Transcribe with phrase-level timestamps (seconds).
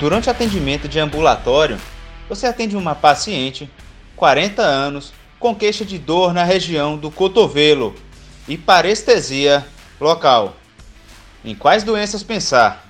[0.00, 1.78] Durante atendimento de ambulatório,
[2.26, 3.70] você atende uma paciente,
[4.16, 7.94] 40 anos, com queixa de dor na região do cotovelo
[8.48, 9.62] e parestesia
[10.00, 10.56] local.
[11.44, 12.89] Em quais doenças pensar?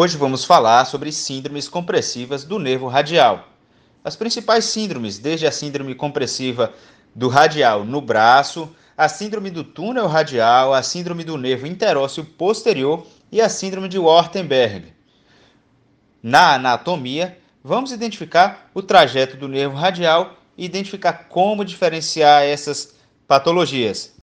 [0.00, 3.48] Hoje vamos falar sobre síndromes compressivas do nervo radial.
[4.04, 6.72] As principais síndromes, desde a síndrome compressiva
[7.12, 13.04] do radial no braço, a síndrome do túnel radial, a síndrome do nervo interósseo posterior
[13.32, 14.94] e a síndrome de Wartenberg.
[16.22, 22.94] Na anatomia, vamos identificar o trajeto do nervo radial e identificar como diferenciar essas
[23.26, 24.16] patologias.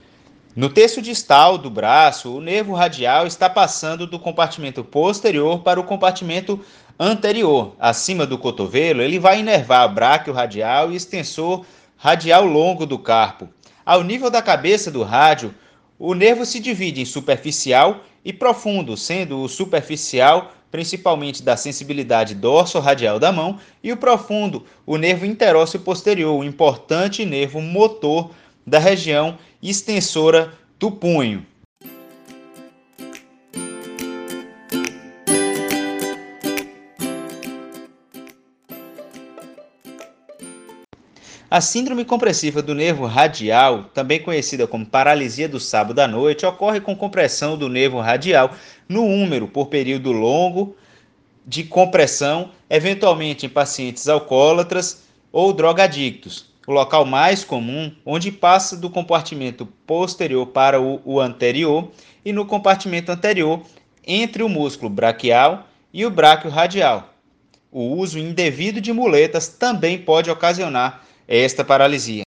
[0.55, 5.83] No terço distal do braço, o nervo radial está passando do compartimento posterior para o
[5.83, 6.61] compartimento
[6.97, 7.75] anterior.
[7.77, 11.65] Acima do cotovelo, ele vai inervar bráquio radial e extensor
[11.97, 13.49] radial longo do carpo.
[13.85, 15.53] Ao nível da cabeça do rádio,
[15.99, 23.19] o nervo se divide em superficial e profundo, sendo o superficial principalmente da sensibilidade dorso-radial
[23.19, 28.31] da mão, e o profundo, o nervo interósseo posterior, o importante nervo motor
[28.67, 29.37] da região
[29.69, 31.45] extensora do punho.
[41.49, 46.81] A síndrome compressiva do nervo radial, também conhecida como paralisia do sábado à noite, ocorre
[46.81, 48.51] com compressão do nervo radial
[48.89, 50.75] no úmero por período longo
[51.47, 58.89] de compressão, eventualmente em pacientes alcoólatras ou drogadictos o local mais comum, onde passa do
[58.89, 61.91] compartimento posterior para o, o anterior
[62.23, 63.61] e no compartimento anterior
[64.05, 67.13] entre o músculo braquial e o bráquio radial.
[67.71, 72.24] O uso indevido de muletas também pode ocasionar esta paralisia.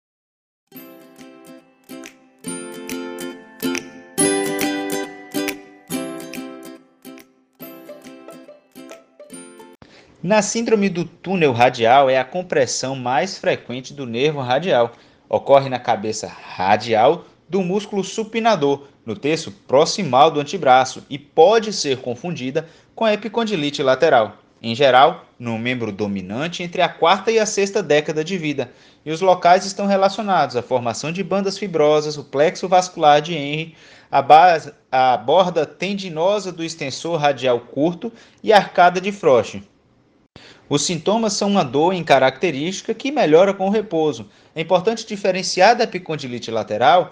[10.25, 14.93] Na síndrome do túnel radial é a compressão mais frequente do nervo radial.
[15.29, 21.99] Ocorre na cabeça radial do músculo supinador, no terço proximal do antebraço e pode ser
[21.99, 24.39] confundida com a epicondilite lateral.
[24.63, 28.73] Em geral, no membro dominante entre a quarta e a sexta década de vida,
[29.05, 33.77] e os locais estão relacionados à formação de bandas fibrosas, o plexo vascular de Henry,
[34.11, 38.11] a, base, a borda tendinosa do extensor radial curto
[38.43, 39.61] e a arcada de Frost.
[40.69, 44.29] Os sintomas são uma dor incaracterística que melhora com o repouso.
[44.55, 47.11] É importante diferenciar da epicondilite lateral,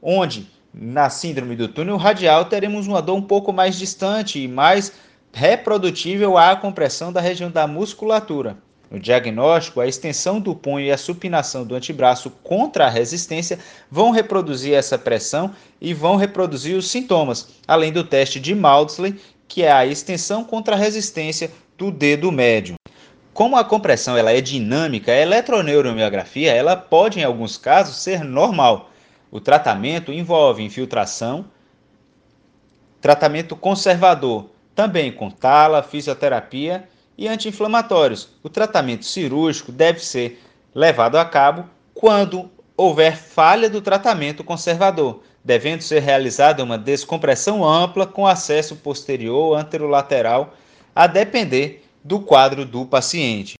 [0.00, 4.92] onde na síndrome do túnel radial teremos uma dor um pouco mais distante e mais
[5.32, 8.56] reprodutível à compressão da região da musculatura.
[8.88, 13.58] No diagnóstico, a extensão do punho e a supinação do antebraço contra a resistência
[13.90, 19.18] vão reproduzir essa pressão e vão reproduzir os sintomas, além do teste de Maudsley,
[19.48, 22.76] que é a extensão contra a resistência do dedo médio.
[23.34, 28.90] Como a compressão ela é dinâmica, a eletroneuromiografia ela pode, em alguns casos, ser normal.
[29.28, 31.44] O tratamento envolve infiltração,
[33.00, 38.28] tratamento conservador, também com tala, fisioterapia e anti-inflamatórios.
[38.40, 40.40] O tratamento cirúrgico deve ser
[40.72, 48.06] levado a cabo quando houver falha do tratamento conservador, devendo ser realizada uma descompressão ampla
[48.06, 50.54] com acesso posterior anterolateral,
[50.94, 53.54] a depender do quadro do paciente.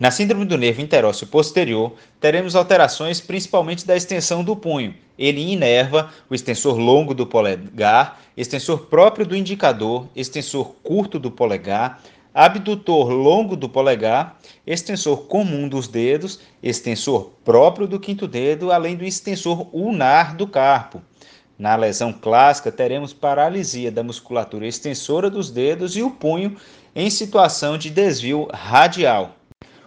[0.00, 4.94] Na síndrome do nervo interósseo posterior, teremos alterações principalmente da extensão do punho.
[5.18, 12.02] Ele inerva o extensor longo do polegar, extensor próprio do indicador, extensor curto do polegar,
[12.34, 19.04] abdutor longo do polegar, extensor comum dos dedos, extensor próprio do quinto dedo, além do
[19.04, 21.02] extensor ulnar do carpo.
[21.58, 26.56] Na lesão clássica, teremos paralisia da musculatura extensora dos dedos e o punho
[26.94, 29.36] em situação de desvio radial.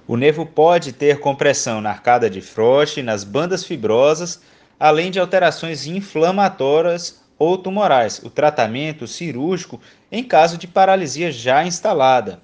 [0.07, 4.41] O nervo pode ter compressão na arcada de Frost, nas bandas fibrosas,
[4.79, 8.19] além de alterações inflamatórias ou tumorais.
[8.23, 9.79] O tratamento cirúrgico
[10.11, 12.41] em caso de paralisia já instalada.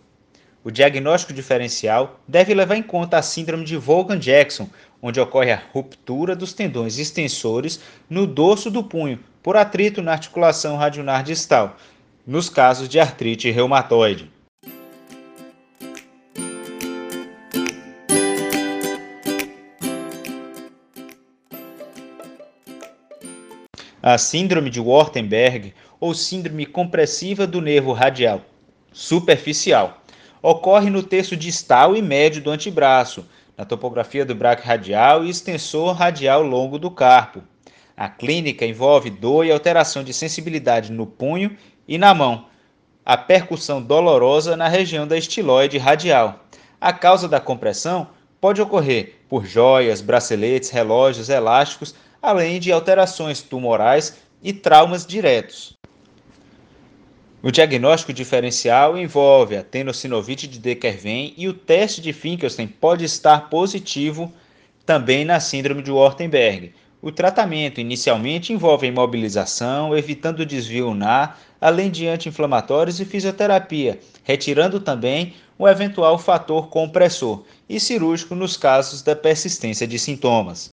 [0.63, 4.69] O diagnóstico diferencial deve levar em conta a síndrome de Vaughan-Jackson,
[5.01, 7.79] onde ocorre a ruptura dos tendões extensores
[8.09, 11.77] no dorso do punho por atrito na articulação radionar distal,
[12.27, 14.29] nos casos de artrite reumatoide.
[24.01, 28.41] A síndrome de Wartenberg ou síndrome compressiva do nervo radial
[28.93, 30.01] superficial
[30.41, 35.93] ocorre no terço distal e médio do antebraço, na topografia do braço radial e extensor
[35.93, 37.43] radial longo do carpo.
[37.95, 42.45] A clínica envolve dor e alteração de sensibilidade no punho e na mão.
[43.05, 46.45] A percussão dolorosa na região da estiloide radial.
[46.79, 48.07] A causa da compressão
[48.39, 55.77] pode ocorrer por joias, braceletes, relógios, elásticos, além de alterações tumorais e traumas diretos.
[57.41, 63.49] O diagnóstico diferencial envolve a tenossinovite de Dequerven e o teste de Finkelstein pode estar
[63.49, 64.33] positivo
[64.85, 66.73] também na síndrome de Wartenberg.
[67.01, 73.99] O tratamento inicialmente envolve a imobilização, evitando o desvio na, além de anti-inflamatórios e fisioterapia,
[74.25, 80.69] retirando também o eventual fator compressor, e cirúrgico nos casos da persistência de sintomas.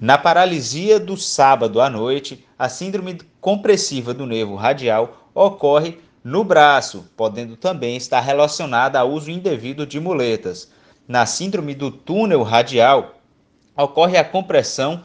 [0.00, 7.08] Na paralisia do sábado à noite, a síndrome compressiva do nervo radial ocorre no braço,
[7.16, 10.72] podendo também estar relacionada ao uso indevido de muletas.
[11.06, 13.14] Na síndrome do túnel radial,
[13.76, 15.04] ocorre a compressão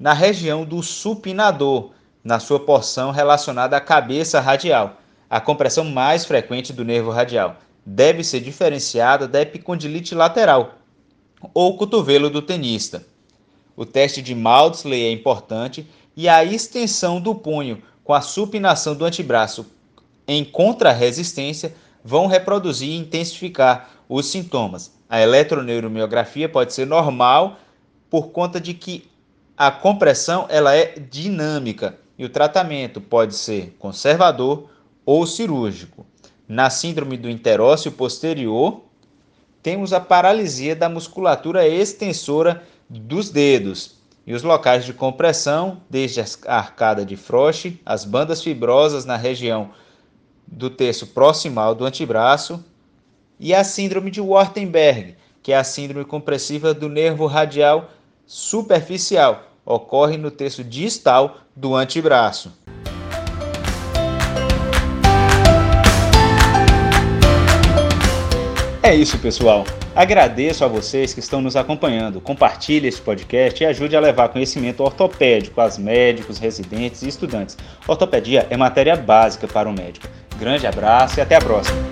[0.00, 1.90] na região do supinador,
[2.24, 4.96] na sua porção relacionada à cabeça radial,
[5.28, 7.56] a compressão mais frequente do nervo radial.
[7.84, 10.76] Deve ser diferenciada da epicondilite lateral
[11.52, 13.04] ou cotovelo do tenista.
[13.76, 15.86] O teste de Maudsley é importante
[16.16, 19.66] e a extensão do punho com a supinação do antebraço
[20.26, 24.92] em contra-resistência vão reproduzir e intensificar os sintomas.
[25.08, 27.58] A eletroneuromiografia pode ser normal
[28.08, 29.09] por conta de que
[29.60, 34.70] a compressão ela é dinâmica e o tratamento pode ser conservador
[35.04, 36.06] ou cirúrgico.
[36.48, 38.80] Na síndrome do interósseo posterior,
[39.62, 43.96] temos a paralisia da musculatura extensora dos dedos
[44.26, 49.72] e os locais de compressão, desde a arcada de Frost, as bandas fibrosas na região
[50.46, 52.64] do terço proximal do antebraço,
[53.38, 57.90] e a síndrome de Wartenberg, que é a síndrome compressiva do nervo radial
[58.24, 62.52] superficial, ocorre no terço distal do antebraço.
[68.82, 69.64] É isso, pessoal.
[69.94, 72.20] Agradeço a vocês que estão nos acompanhando.
[72.20, 77.56] Compartilhe esse podcast e ajude a levar conhecimento ortopédico aos médicos, residentes e estudantes.
[77.86, 80.08] Ortopedia é matéria básica para o médico.
[80.38, 81.89] Grande abraço e até a próxima.